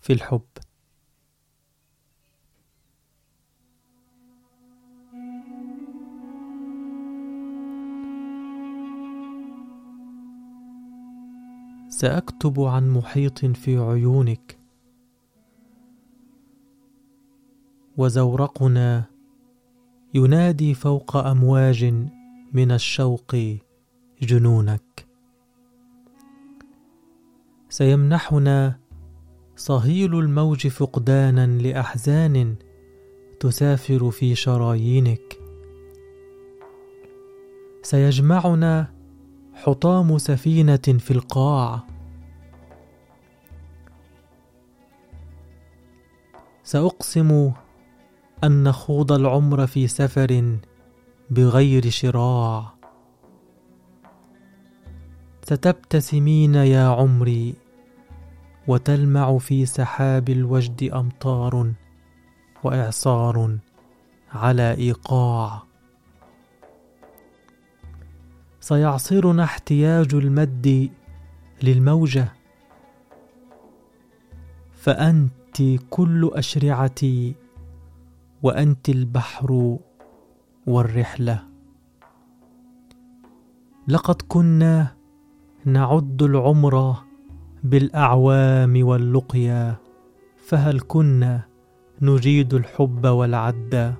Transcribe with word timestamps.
في 0.00 0.12
الحب. 0.12 0.42
سأكتب 11.88 12.60
عن 12.60 12.90
محيط 12.90 13.46
في 13.46 13.78
عيونك. 13.78 14.58
وزورقنا 17.96 19.04
ينادي 20.14 20.74
فوق 20.74 21.16
أمواج 21.16 21.84
من 22.52 22.70
الشوق 22.70 23.36
جنونك. 24.22 25.06
سيمنحنا 27.68 28.80
صهيل 29.60 30.18
الموج 30.18 30.66
فقدانا 30.66 31.46
لأحزان 31.46 32.54
تسافر 33.40 34.10
في 34.10 34.34
شرايينك. 34.34 35.38
سيجمعنا 37.82 38.92
حطام 39.54 40.18
سفينة 40.18 40.76
في 40.76 41.10
القاع. 41.10 41.82
سأقسم 46.64 47.52
أن 48.44 48.64
نخوض 48.64 49.12
العمر 49.12 49.66
في 49.66 49.86
سفر 49.86 50.58
بغير 51.30 51.90
شراع. 51.90 52.72
ستبتسمين 55.42 56.54
يا 56.54 56.84
عمري 56.88 57.69
وتلمع 58.70 59.38
في 59.38 59.66
سحاب 59.66 60.28
الوجد 60.28 60.90
أمطار 60.92 61.72
وإعصار 62.64 63.58
على 64.32 64.74
إيقاع. 64.74 65.62
سيعصرنا 68.60 69.44
احتياج 69.44 70.14
المد 70.14 70.90
للموجة. 71.62 72.32
فأنت 74.72 75.62
كل 75.90 76.30
أشرعتي 76.34 77.34
وأنت 78.42 78.88
البحر 78.88 79.78
والرحلة. 80.66 81.42
لقد 83.88 84.22
كنا 84.28 84.96
نعد 85.64 86.22
العمر 86.22 87.09
بالأعوام 87.64 88.86
واللقيا 88.86 89.76
فهل 90.36 90.80
كنا 90.80 91.42
نجيد 92.02 92.54
الحب 92.54 93.06
والعد؟ 93.06 93.94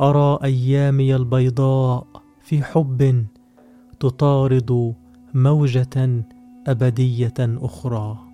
أرى 0.00 0.38
أيامي 0.44 1.16
البيضاء 1.16 2.06
في 2.40 2.62
حب 2.62 3.26
تطارد 4.00 4.94
موجة 5.34 6.24
أبدية 6.66 7.34
أخرى. 7.40 8.31